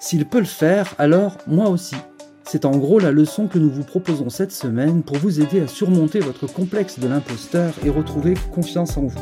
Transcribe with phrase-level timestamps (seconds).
[0.00, 1.96] S'il peut le faire, alors moi aussi.
[2.44, 5.66] C'est en gros la leçon que nous vous proposons cette semaine pour vous aider à
[5.66, 9.18] surmonter votre complexe de l'imposteur et retrouver confiance en vous.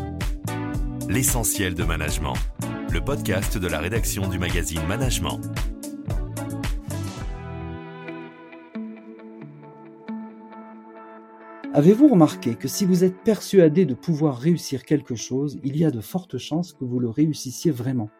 [1.08, 2.34] L'essentiel de management,
[2.92, 5.40] le podcast de la rédaction du magazine Management.
[11.72, 15.90] Avez-vous remarqué que si vous êtes persuadé de pouvoir réussir quelque chose, il y a
[15.90, 18.10] de fortes chances que vous le réussissiez vraiment?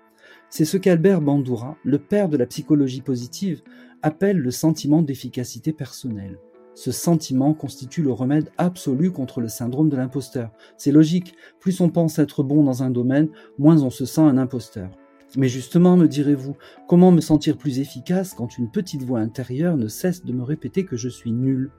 [0.49, 3.63] C'est ce qu'Albert Bandura, le père de la psychologie positive,
[4.03, 6.39] appelle le sentiment d'efficacité personnelle.
[6.75, 10.51] Ce sentiment constitue le remède absolu contre le syndrome de l'imposteur.
[10.77, 14.39] C'est logique, plus on pense être bon dans un domaine, moins on se sent un
[14.39, 14.91] imposteur.
[15.37, 16.57] Mais justement, me direz-vous,
[16.87, 20.85] comment me sentir plus efficace quand une petite voix intérieure ne cesse de me répéter
[20.85, 21.71] que je suis nul?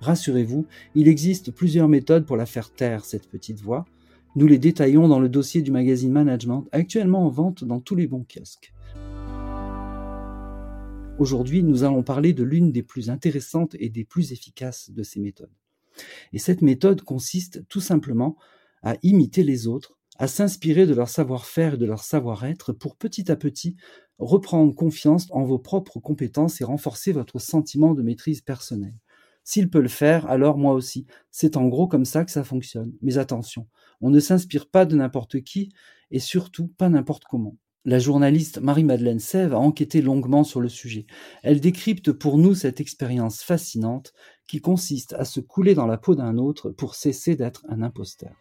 [0.00, 3.84] Rassurez-vous, il existe plusieurs méthodes pour la faire taire, cette petite voix.
[4.34, 8.06] Nous les détaillons dans le dossier du magazine Management, actuellement en vente dans tous les
[8.06, 8.72] bons kiosques.
[11.18, 15.20] Aujourd'hui, nous allons parler de l'une des plus intéressantes et des plus efficaces de ces
[15.20, 15.52] méthodes.
[16.32, 18.38] Et cette méthode consiste tout simplement
[18.82, 23.30] à imiter les autres, à s'inspirer de leur savoir-faire et de leur savoir-être pour petit
[23.30, 23.76] à petit
[24.18, 28.96] reprendre confiance en vos propres compétences et renforcer votre sentiment de maîtrise personnelle.
[29.44, 31.06] S'il peut le faire, alors moi aussi.
[31.30, 32.92] C'est en gros comme ça que ça fonctionne.
[33.02, 33.66] Mais attention,
[34.00, 35.72] on ne s'inspire pas de n'importe qui
[36.10, 37.56] et surtout pas n'importe comment.
[37.84, 41.06] La journaliste Marie-Madeleine Sève a enquêté longuement sur le sujet.
[41.42, 44.12] Elle décrypte pour nous cette expérience fascinante
[44.46, 48.36] qui consiste à se couler dans la peau d'un autre pour cesser d'être un imposteur.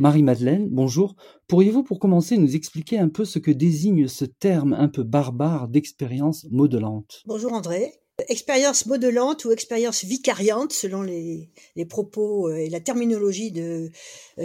[0.00, 1.14] Marie-Madeleine, bonjour.
[1.46, 5.68] Pourriez-vous pour commencer nous expliquer un peu ce que désigne ce terme un peu barbare
[5.68, 7.22] d'expérience modelante?
[7.26, 11.50] Bonjour André expérience modelante ou expérience vicariante, selon les,
[11.88, 13.88] propos euh, et la terminologie euh,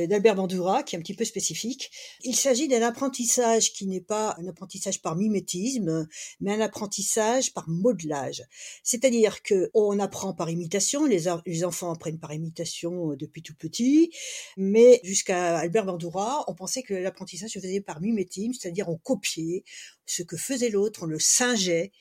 [0.08, 1.92] d'Albert Bandura, qui est un petit peu spécifique.
[2.24, 6.08] Il s'agit d'un apprentissage qui n'est pas un apprentissage par mimétisme,
[6.40, 8.44] mais un apprentissage par modelage.
[8.84, 13.56] C'est-à-dire que on apprend par imitation, les, les enfants apprennent par imitation euh, depuis tout
[13.56, 14.12] petit,
[14.56, 19.64] mais jusqu'à Albert Bandura, on pensait que l'apprentissage se faisait par mimétisme, c'est-à-dire on copiait,
[20.08, 21.92] ce que faisait l'autre, on le singeait.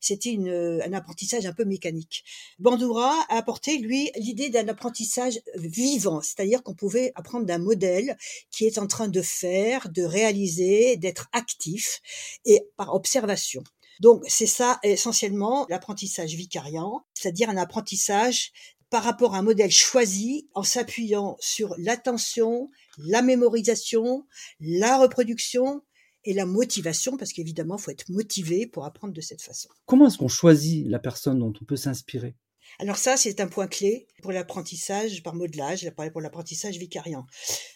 [0.00, 2.24] C'était un apprentissage un peu mécanique.
[2.58, 8.16] Bandura a apporté, lui, l'idée d'un apprentissage vivant, c'est-à-dire qu'on pouvait apprendre d'un modèle
[8.50, 12.00] qui est en train de faire, de réaliser, d'être actif
[12.44, 13.62] et par observation.
[14.00, 18.52] Donc c'est ça essentiellement l'apprentissage vicariant, c'est-à-dire un apprentissage
[18.90, 24.26] par rapport à un modèle choisi en s'appuyant sur l'attention, la mémorisation,
[24.60, 25.82] la reproduction
[26.26, 29.68] et la motivation, parce qu'évidemment, il faut être motivé pour apprendre de cette façon.
[29.86, 32.36] Comment est-ce qu'on choisit la personne dont on peut s'inspirer?
[32.78, 37.26] Alors ça, c'est un point clé pour l'apprentissage par modelage, pour l'apprentissage vicariant.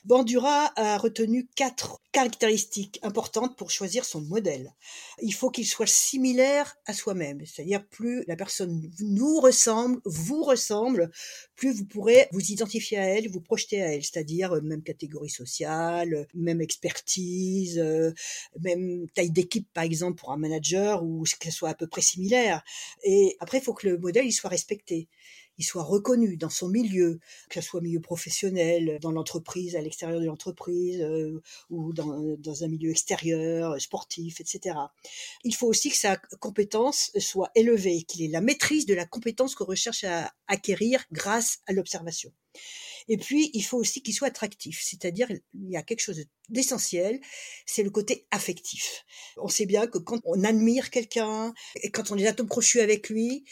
[0.04, 4.74] Bandura a retenu quatre caractéristiques importantes pour choisir son modèle.
[5.22, 11.10] Il faut qu'il soit similaire à soi-même, c'est-à-dire plus la personne nous ressemble, vous ressemble,
[11.54, 15.30] plus vous pourrez vous identifier à elle, vous projeter à elle, c'est-à-dire euh, même catégorie
[15.30, 18.12] sociale, même expertise, euh,
[18.58, 22.62] même taille d'équipe par exemple pour un manager ou qu'elle soit à peu près similaire.
[23.04, 24.89] Et après, il faut que le modèle il soit respecté
[25.60, 27.20] il soit reconnu dans son milieu,
[27.50, 32.68] que ce soit milieu professionnel, dans l'entreprise, à l'extérieur de l'entreprise, euh, ou dans, un
[32.68, 34.76] milieu extérieur, sportif, etc.
[35.44, 39.54] Il faut aussi que sa compétence soit élevée, qu'il ait la maîtrise de la compétence
[39.54, 42.32] qu'on recherche à acquérir grâce à l'observation.
[43.08, 47.20] Et puis, il faut aussi qu'il soit attractif, c'est-à-dire il y a quelque chose d'essentiel,
[47.66, 49.04] c'est le côté affectif.
[49.36, 51.52] On sait bien que quand on admire quelqu'un
[51.82, 53.44] et quand on est atome crochu avec lui,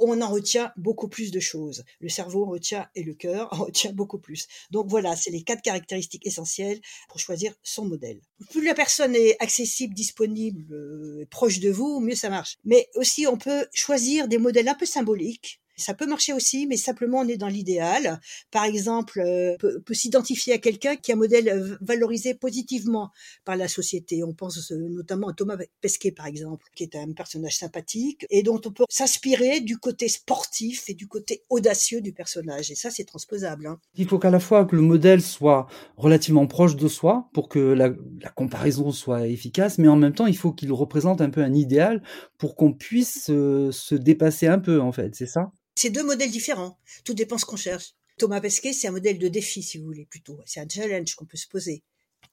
[0.00, 1.84] on en retient beaucoup plus de choses.
[2.00, 4.48] Le cerveau en retient et le cœur en retient beaucoup plus.
[4.70, 8.20] Donc voilà, c'est les quatre caractéristiques essentielles pour choisir son modèle.
[8.50, 12.56] Plus la personne est accessible, disponible, euh, proche de vous, mieux ça marche.
[12.64, 16.76] Mais aussi, on peut choisir des modèles un peu symboliques ça peut marcher aussi, mais
[16.76, 18.20] simplement on est dans l'idéal.
[18.50, 23.10] Par exemple, euh, peut, s'identifier à quelqu'un qui a un modèle euh, valorisé positivement
[23.44, 24.22] par la société.
[24.22, 28.42] On pense euh, notamment à Thomas Pesquet, par exemple, qui est un personnage sympathique et
[28.42, 32.70] dont on peut s'inspirer du côté sportif et du côté audacieux du personnage.
[32.70, 33.66] Et ça, c'est transposable.
[33.66, 33.80] Hein.
[33.94, 35.66] Il faut qu'à la fois que le modèle soit
[35.96, 37.90] relativement proche de soi pour que la,
[38.20, 41.54] la comparaison soit efficace, mais en même temps, il faut qu'il représente un peu un
[41.54, 42.02] idéal
[42.38, 45.14] pour qu'on puisse se dépasser un peu, en fait.
[45.14, 45.52] C'est ça?
[45.80, 46.78] C'est deux modèles différents.
[47.04, 47.94] Tout dépend ce qu'on cherche.
[48.18, 50.38] Thomas Pesquet, c'est un modèle de défi, si vous voulez, plutôt.
[50.44, 51.82] C'est un challenge qu'on peut se poser.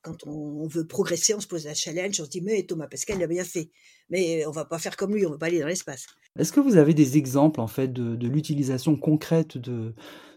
[0.02, 3.16] Quand on, veut progresser, on se pose un challenge, on se dit, mais Thomas Pesquet
[3.16, 3.70] l'a bien fait.
[4.10, 6.08] Mais on va pas faire comme lui, on va pas aller dans l'espace.
[6.38, 9.94] Est-ce que vous avez des exemples, en fait, de, l'utilisation concrète de,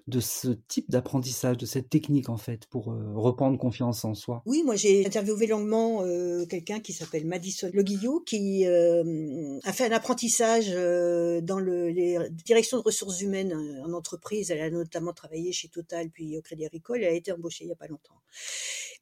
[0.06, 4.42] de ce type d'apprentissage, de cette technique en fait, pour euh, reprendre confiance en soi?
[4.46, 9.86] Oui, moi j'ai interviewé longuement euh, quelqu'un qui s'appelle Madison Loguillou, qui euh, a fait
[9.86, 14.50] un apprentissage dans le, les directions de ressources humaines en entreprise.
[14.50, 17.02] Elle a notamment travaillé chez Total puis au Crédit Agricole.
[17.02, 18.20] Elle a été embauchée il n'y a pas longtemps.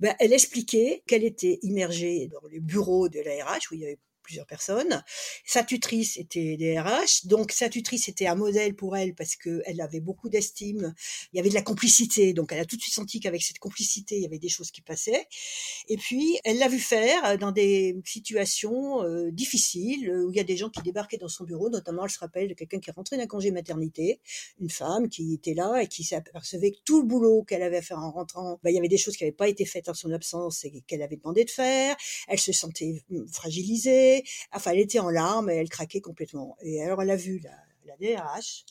[0.01, 3.85] Ben, elle expliquait qu'elle était immergée dans les bureaux de la RH où il y
[3.85, 3.99] avait
[4.29, 5.03] plusieurs personnes.
[5.47, 9.81] Sa tutrice était DRH, donc sa tutrice était un modèle pour elle parce que elle
[9.81, 10.95] avait beaucoup d'estime.
[11.33, 13.59] Il y avait de la complicité, donc elle a tout de suite senti qu'avec cette
[13.59, 15.27] complicité, il y avait des choses qui passaient.
[15.89, 20.45] Et puis elle l'a vu faire dans des situations euh, difficiles où il y a
[20.45, 22.93] des gens qui débarquaient dans son bureau, notamment elle se rappelle de quelqu'un qui est
[22.93, 24.21] rentré d'un congé maternité,
[24.61, 27.83] une femme qui était là et qui s'apercevait que tout le boulot qu'elle avait à
[27.83, 29.95] faire en rentrant, ben, il y avait des choses qui n'avaient pas été faites en
[29.95, 31.97] son absence et qu'elle avait demandé de faire.
[32.29, 33.27] Elle se sentait hum,
[34.53, 36.57] Enfin, elle était en larmes et elle craquait complètement.
[36.63, 37.55] Et alors, elle a vu la,
[37.87, 38.65] la DRH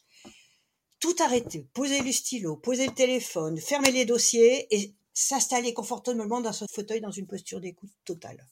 [1.00, 6.54] tout arrêter, poser le stylo, poser le téléphone, fermer les dossiers et s'installer confortablement dans
[6.54, 8.48] son fauteuil dans une posture d'écoute totale.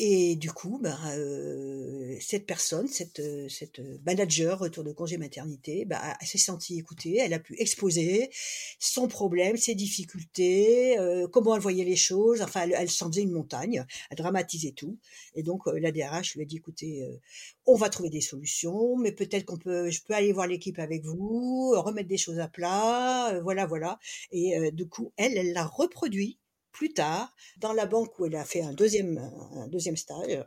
[0.00, 5.84] Et du coup, ben, euh, cette personne, cette, euh, cette manager retour de congé maternité,
[5.86, 8.30] ben, elle s'est sentie écoutée, elle a pu exposer
[8.78, 12.42] son problème, ses difficultés, euh, comment elle voyait les choses.
[12.42, 14.98] Enfin, elle, elle s'en faisait une montagne, elle dramatisait tout.
[15.34, 17.04] Et donc, la DRH lui a dit, écoutez,
[17.66, 21.04] on va trouver des solutions, mais peut-être qu'on peut, je peux aller voir l'équipe avec
[21.04, 23.98] vous, remettre des choses à plat, voilà, voilà.
[24.30, 26.38] Et du coup, elle, elle l'a reproduit
[26.72, 29.18] plus tard dans la banque où elle a fait un deuxième,
[29.56, 30.44] un deuxième stage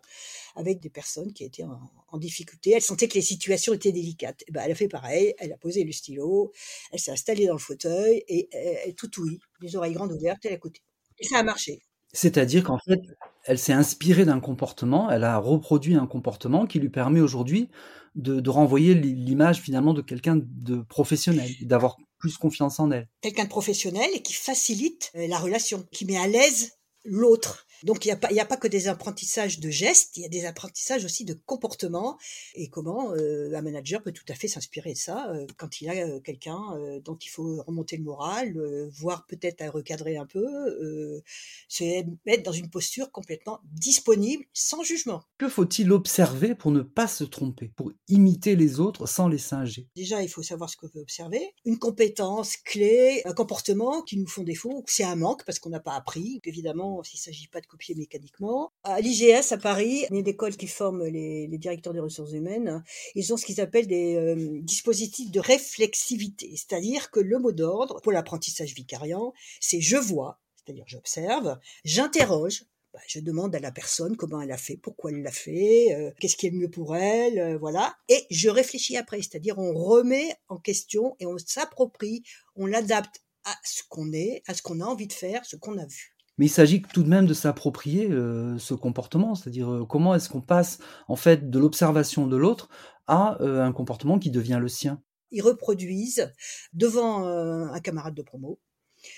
[0.56, 2.72] avec des personnes qui étaient en, difficulté.
[2.76, 4.44] Elle sentait que les situations étaient délicates.
[4.48, 6.52] Et ben, elle a fait pareil, elle a posé le stylo,
[6.92, 10.52] elle s'est installée dans le fauteuil et elle, tout ouïe, les oreilles grandes ouvertes, elle
[10.52, 10.82] a écouté.
[11.20, 11.82] Et ça a marché.
[12.14, 13.00] C'est-à-dire qu'en fait,
[13.46, 17.70] elle s'est inspirée d'un comportement, elle a reproduit un comportement qui lui permet aujourd'hui
[18.16, 23.10] de, de renvoyer l'image finalement de quelqu'un de professionnel, d'avoir plus confiance en elle.
[23.20, 27.68] Quelqu'un de professionnel et qui facilite euh, la relation, qui met à l'aise l'autre.
[27.84, 30.30] Donc il n'y a, pas, a pas que des apprentissages de gestes, il y a
[30.30, 32.18] des apprentissages aussi de comportement
[32.56, 35.90] et comment euh, un manager peut tout à fait s'inspirer de ça euh, quand il
[35.90, 36.60] a euh, quelqu'un
[37.04, 41.22] dont il faut remonter le moral, voire peut-être à recadrer un peu,
[41.68, 45.24] se mettre dans une posture complètement disponible, sans jugement.
[45.38, 49.88] Que faut-il observer pour ne pas se tromper, pour imiter les autres sans les singer?
[49.96, 51.54] Déjà, il faut savoir ce qu'on veut observer.
[51.66, 55.80] Une compétence clé, un comportement qui nous font défaut, c'est un manque parce qu'on n'a
[55.80, 56.42] pas appris.
[56.46, 58.72] Évidemment, s'il ne s'agit pas de copier mécaniquement.
[58.84, 62.84] À l'IGS à Paris, une école qui forme les, directeurs des ressources humaines,
[63.16, 68.02] ils ont ce qu'ils appellent des euh, dispositifs de réflexivité, c'est-à-dire que le mot d'ordre
[68.02, 74.18] pour l'apprentissage vicariant, c'est je vois, c'est-à-dire j'observe, j'interroge, bah, je demande à la personne
[74.18, 76.98] comment elle a fait, pourquoi elle l'a fait, euh, qu'est-ce qui est le mieux pour
[76.98, 77.96] elle, euh, voilà.
[78.10, 82.24] Et je réfléchis après, c'est-à-dire on remet en question et on s'approprie,
[82.56, 85.78] on l'adapte à ce qu'on est, à ce qu'on a envie de faire, ce qu'on
[85.78, 86.16] a vu.
[86.42, 90.28] Mais il s'agit tout de même de s'approprier euh, ce comportement, c'est-à-dire euh, comment est-ce
[90.28, 92.68] qu'on passe en fait de l'observation de l'autre
[93.06, 95.04] à euh, un comportement qui devient le sien?
[95.30, 96.34] Ils reproduisent
[96.74, 98.58] devant un camarade de promo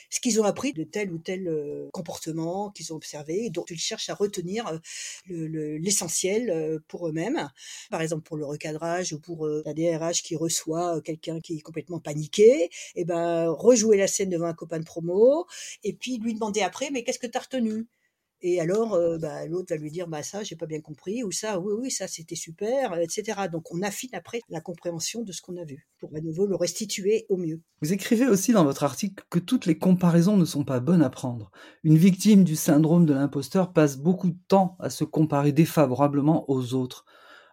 [0.09, 3.65] ce qu'ils ont appris de tel ou tel euh, comportement qu'ils ont observé et dont
[3.69, 4.79] ils cherchent à retenir
[5.31, 7.49] euh, l'essentiel euh, pour eux-mêmes.
[7.89, 11.99] Par exemple, pour le recadrage ou pour la DRH qui reçoit quelqu'un qui est complètement
[11.99, 15.47] paniqué, et eh ben rejouer la scène devant un copain de promo
[15.83, 17.87] et puis lui demander après mais qu'est-ce que tu as retenu?
[18.45, 21.31] Et alors, euh, bah, l'autre va lui dire, bah ça, j'ai pas bien compris, ou
[21.31, 23.47] ça, oui, oui, ça, c'était super, etc.
[23.49, 26.57] Donc, on affine après la compréhension de ce qu'on a vu pour à nouveau le
[26.57, 27.61] restituer au mieux.
[27.81, 31.09] Vous écrivez aussi dans votre article que toutes les comparaisons ne sont pas bonnes à
[31.09, 31.51] prendre.
[31.85, 36.73] Une victime du syndrome de l'imposteur passe beaucoup de temps à se comparer défavorablement aux
[36.73, 37.05] autres.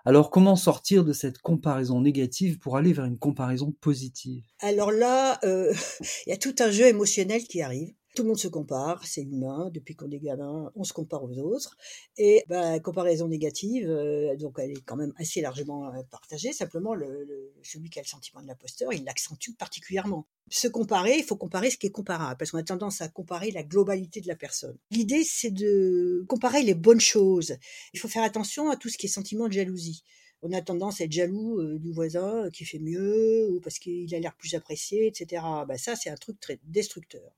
[0.04, 4.42] Alors comment sortir de cette comparaison négative pour aller vers une comparaison positive?
[4.60, 5.72] Alors là, euh,
[6.26, 7.92] il y a tout un jeu émotionnel qui arrive.
[8.16, 11.38] Tout le monde se compare, c'est humain, depuis qu'on est gamin, on se compare aux
[11.38, 11.76] autres.
[12.16, 16.94] Et bah, comparaison négative, euh, donc elle est quand même assez largement euh, partagée, simplement
[16.94, 20.26] le, celui qui a le sentiment de l'imposteur, il l'accentue particulièrement.
[20.50, 23.52] Se comparer, il faut comparer ce qui est comparable, parce qu'on a tendance à comparer
[23.52, 24.76] la globalité de la personne.
[24.90, 27.56] L'idée, c'est de comparer les bonnes choses.
[27.94, 30.02] Il faut faire attention à tout ce qui est sentiment de jalousie
[30.42, 34.12] on a tendance à être jaloux euh, du voisin qui fait mieux ou parce qu'il
[34.14, 35.42] a l'air plus apprécié, etc.
[35.68, 37.30] Bah ça, c'est un truc très destructeur.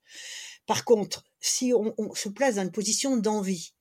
[0.67, 3.75] Par contre, si on, se place dans une position d'envie,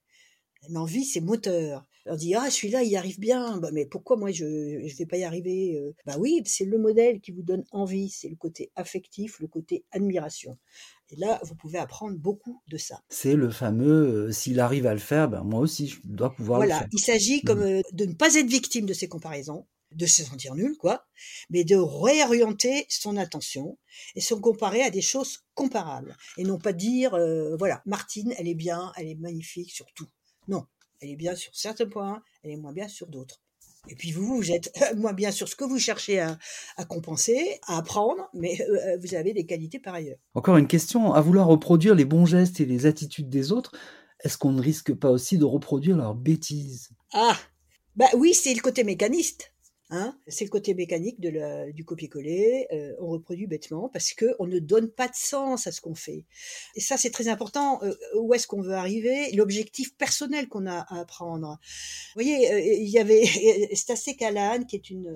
[0.70, 1.86] l'envie, c'est moteur.
[2.08, 5.06] On dit ah celui-là il y arrive bien, bah, mais pourquoi moi je ne vais
[5.06, 5.94] pas y arriver euh?
[6.08, 9.86] Bah oui, c'est le modèle qui vous donne envie, c'est le côté affectif, le côté
[9.92, 10.58] admiration.
[11.12, 13.04] Et là, vous pouvez apprendre beaucoup de ça.
[13.10, 16.62] C'est le fameux euh, s'il arrive à le faire, ben moi aussi je dois pouvoir
[16.62, 16.88] le faire.
[16.92, 17.80] il s'agit comme mmh.
[17.80, 21.06] euh, de ne pas être victime de ces comparaisons de se sentir nul, quoi,
[21.50, 23.78] mais de réorienter son attention
[24.16, 26.16] et se comparer à des choses comparables.
[26.38, 30.08] Et non pas dire, euh, voilà, Martine, elle est bien, elle est magnifique sur tout.
[30.48, 30.66] Non,
[31.02, 33.42] elle est bien sur certains points, elle est moins bien sur d'autres.
[33.88, 36.38] Et puis vous, vous êtes moins bien sur ce que vous cherchez à,
[36.88, 40.20] compenser, à apprendre, mais euh, vous avez des qualités par ailleurs.
[40.36, 43.72] Encore une question, à vouloir reproduire les bons gestes et les attitudes des autres,
[44.24, 46.90] est-ce qu'on ne risque pas aussi de reproduire leurs bêtises?
[47.12, 47.38] Ah,
[47.96, 49.51] bah oui, c'est le côté mécaniste.
[49.94, 52.68] Hein c'est le côté mécanique de du copier-coller.
[52.72, 55.96] Euh, on reproduit bêtement parce que on ne donne pas de sens à ce qu'on
[55.96, 56.26] fait.
[56.76, 57.84] Et ça, c'est très important.
[57.84, 59.32] Euh, où est-ce qu'on veut arriver?
[59.34, 61.60] L'objectif personnel qu'on a à apprendre.
[62.16, 63.26] Vous voyez, euh, il y avait
[63.76, 65.14] Stasé Callahan, qui est une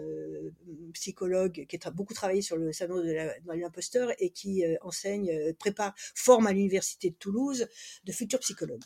[0.92, 3.14] psychologue qui a beaucoup travaillé sur le salon de
[3.54, 7.66] l'imposteur et qui enseigne, prépare, forme à l'université de Toulouse
[8.04, 8.84] de futurs psychologues.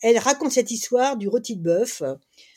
[0.00, 2.02] Elle raconte cette histoire du rôti de bœuf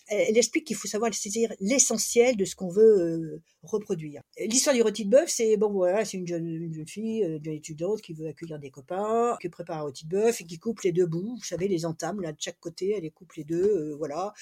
[0.07, 4.21] elle explique qu'il faut savoir saisir l'essentiel de ce qu'on veut euh, reproduire.
[4.39, 7.37] L'histoire du rôti de bœuf, c'est bon voilà, c'est une jeune, une jeune fille, euh,
[7.37, 10.45] une jeune étudiante qui veut accueillir des copains, qui prépare un rôti de bœuf et
[10.45, 13.11] qui coupe les deux bouts, vous savez les entames là de chaque côté, elle les
[13.11, 14.33] coupe les deux, euh, voilà.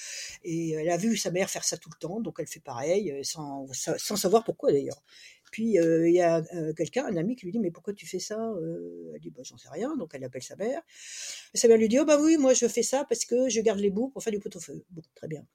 [0.42, 3.20] Et elle a vu sa mère faire ça tout le temps, donc elle fait pareil,
[3.22, 5.02] sans, sans savoir pourquoi d'ailleurs.
[5.54, 6.42] Puis il y a
[6.76, 8.52] quelqu'un, un ami, qui lui dit mais pourquoi tu fais ça
[9.14, 10.82] Elle dit bah j'en sais rien, donc elle appelle sa mère.
[11.54, 13.78] Sa mère lui dit oh bah oui moi je fais ça parce que je garde
[13.78, 14.84] les bouts pour faire du pot-au-feu.
[14.90, 15.46] Bon très bien.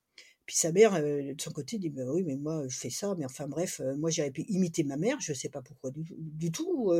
[0.45, 3.25] Puis sa mère, de son côté, dit bah oui, mais moi, je fais ça, mais
[3.25, 6.93] enfin bref, moi j'aurais pu imiter ma mère, je ne sais pas pourquoi du, tout.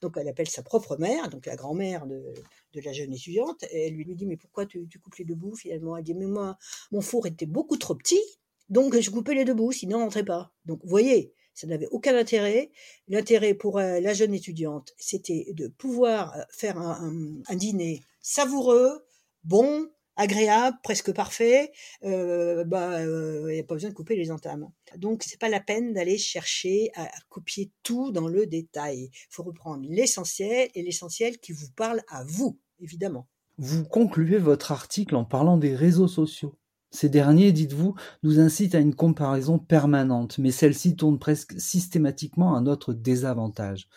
[0.00, 2.22] donc elle appelle sa propre mère, donc la grand-mère de,
[2.72, 5.96] la jeune étudiante, et elle lui, dit mais pourquoi tu, coupes les deux bouts finalement?
[5.96, 6.56] Elle dit mais moi,
[6.92, 8.22] mon four était beaucoup trop petit,
[8.68, 10.54] donc je coupais les deux bouts, sinon on rentrait pas.
[10.64, 12.70] Donc vous voyez, ça n'avait aucun intérêt.
[13.08, 19.06] L'intérêt pour la jeune étudiante, c'était de pouvoir faire un dîner savoureux,
[19.44, 21.72] bon, agréable, presque parfait,
[22.04, 24.70] euh, bah, il euh, n'y a pas besoin de couper les entames.
[24.96, 29.10] Donc, c'est pas la peine d'aller chercher à, copier tout dans le détail.
[29.12, 33.28] Il faut reprendre l'essentiel et l'essentiel qui vous parle à vous, évidemment.
[33.58, 36.56] Vous concluez votre article en parlant des réseaux sociaux.
[36.94, 42.60] Ces derniers, dites-vous, nous incitent à une comparaison permanente, mais celle-ci tourne presque systématiquement à
[42.60, 43.88] notre désavantage.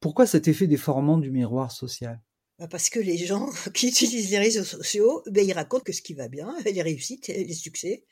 [0.00, 2.22] Pourquoi cet effet déformant du miroir social?
[2.70, 6.14] Parce que les gens qui utilisent les réseaux sociaux, ben, ils racontent que ce qui
[6.14, 8.04] va bien, les réussites, les succès.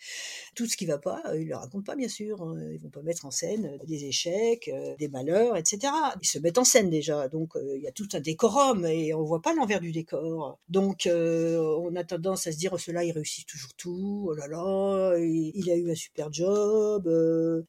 [0.54, 2.42] Tout ce qui va pas, ils le racontent pas, bien sûr.
[2.42, 2.56] Hein.
[2.72, 5.92] Ils vont pas mettre en scène des échecs, euh, des malheurs, etc.
[6.20, 7.28] Ils se mettent en scène déjà.
[7.28, 10.58] Donc, euh, il y a tout un décorum et on voit pas l'envers du décor.
[10.68, 14.26] Donc, euh, on a tendance à se dire, oh, cela, il réussit toujours tout.
[14.28, 17.08] Oh là là, il, a eu un super job.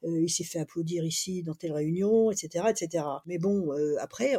[0.03, 3.05] il s'est fait applaudir ici dans telle réunion, etc., etc.
[3.25, 4.37] Mais bon, après,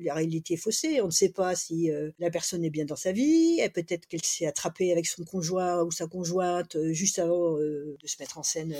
[0.00, 1.00] la réalité est faussée.
[1.02, 4.24] On ne sait pas euh, la personne est bien dans sa vie, et peut-être qu'elle
[4.24, 8.38] s'est attrapée avec son conjoint ou sa conjointe euh, juste avant euh, de se mettre
[8.38, 8.74] en scène.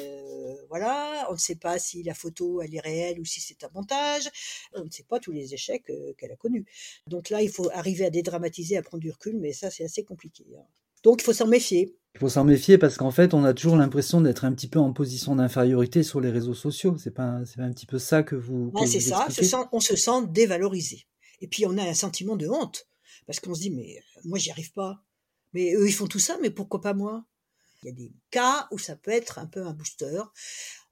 [0.68, 3.70] voilà, on ne sait pas si la photo elle est réelle ou si c'est un
[3.74, 4.28] montage.
[4.74, 6.66] On ne sait pas tous les échecs qu'elle a connus.
[7.06, 10.04] Donc là, il faut arriver à dédramatiser, à prendre du recul, mais ça c'est assez
[10.04, 10.44] compliqué.
[10.56, 10.64] Hein.
[11.02, 11.96] Donc il faut s'en méfier.
[12.16, 14.78] Il faut s'en méfier parce qu'en fait, on a toujours l'impression d'être un petit peu
[14.78, 16.96] en position d'infériorité sur les réseaux sociaux.
[16.98, 18.72] C'est pas, c'est un petit peu ça que vous.
[18.86, 19.68] c'est ça.
[19.72, 21.06] on se sent dévalorisé.
[21.40, 22.88] Et puis on a un sentiment de honte,
[23.26, 25.02] parce qu'on se dit, mais moi j'y arrive pas.
[25.52, 27.24] Mais eux, ils font tout ça, mais pourquoi pas moi?
[27.82, 30.22] Il y a des cas où ça peut être un peu un booster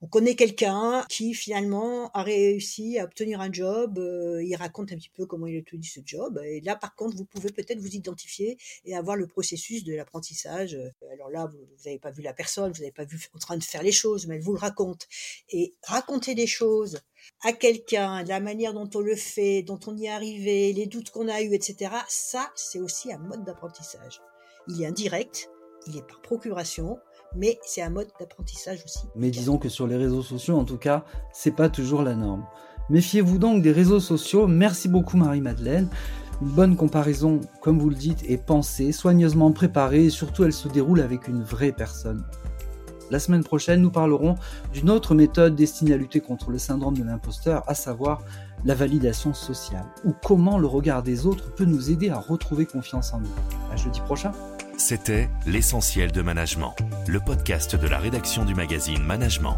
[0.01, 4.97] on connaît quelqu'un qui finalement a réussi à obtenir un job, euh, il raconte un
[4.97, 7.79] petit peu comment il a obtenu ce job, et là par contre vous pouvez peut-être
[7.79, 10.77] vous identifier et avoir le processus de l'apprentissage.
[11.13, 13.63] Alors là vous n'avez pas vu la personne, vous n'avez pas vu en train de
[13.63, 15.07] faire les choses, mais elle vous le raconte.
[15.49, 17.01] Et raconter des choses
[17.41, 21.09] à quelqu'un, la manière dont on le fait, dont on y est arrivé, les doutes
[21.09, 24.21] qu'on a eus, etc., ça c'est aussi un mode d'apprentissage.
[24.67, 25.49] Il est indirect,
[25.87, 26.99] il est par procuration,
[27.35, 29.05] mais c'est un mode d'apprentissage aussi.
[29.15, 32.45] Mais disons que sur les réseaux sociaux, en tout cas, c'est pas toujours la norme.
[32.89, 34.47] Méfiez-vous donc des réseaux sociaux.
[34.47, 35.89] Merci beaucoup Marie-Madeleine.
[36.41, 40.67] Une bonne comparaison, comme vous le dites, est pensée, soigneusement préparée et surtout elle se
[40.67, 42.23] déroule avec une vraie personne.
[43.11, 44.35] La semaine prochaine, nous parlerons
[44.73, 48.23] d'une autre méthode destinée à lutter contre le syndrome de l'imposteur, à savoir
[48.65, 53.13] la validation sociale, ou comment le regard des autres peut nous aider à retrouver confiance
[53.13, 53.29] en nous.
[53.71, 54.31] À jeudi prochain.
[54.77, 56.75] C'était L'essentiel de management,
[57.07, 59.57] le podcast de la rédaction du magazine Management.